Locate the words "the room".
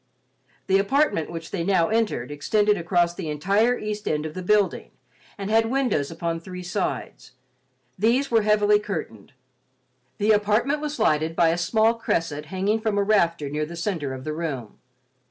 14.23-14.79